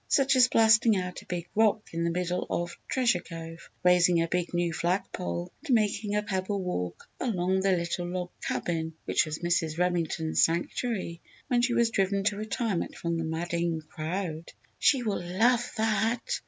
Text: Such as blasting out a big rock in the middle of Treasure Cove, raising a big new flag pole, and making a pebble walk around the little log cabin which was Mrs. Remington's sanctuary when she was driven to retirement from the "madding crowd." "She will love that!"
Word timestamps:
Such 0.07 0.35
as 0.35 0.47
blasting 0.47 0.95
out 0.97 1.21
a 1.21 1.27
big 1.27 1.47
rock 1.53 1.89
in 1.93 2.03
the 2.03 2.09
middle 2.09 2.47
of 2.49 2.75
Treasure 2.87 3.19
Cove, 3.19 3.69
raising 3.83 4.19
a 4.19 4.27
big 4.27 4.51
new 4.51 4.73
flag 4.73 5.03
pole, 5.13 5.51
and 5.63 5.75
making 5.75 6.15
a 6.15 6.23
pebble 6.23 6.59
walk 6.59 7.07
around 7.21 7.61
the 7.61 7.71
little 7.77 8.07
log 8.07 8.31
cabin 8.41 8.95
which 9.05 9.27
was 9.27 9.37
Mrs. 9.45 9.77
Remington's 9.77 10.43
sanctuary 10.43 11.21
when 11.49 11.61
she 11.61 11.75
was 11.75 11.91
driven 11.91 12.23
to 12.23 12.35
retirement 12.35 12.95
from 12.97 13.15
the 13.19 13.23
"madding 13.23 13.79
crowd." 13.91 14.51
"She 14.79 15.03
will 15.03 15.21
love 15.23 15.71
that!" 15.77 16.39